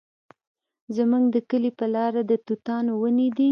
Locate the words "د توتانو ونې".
2.29-3.29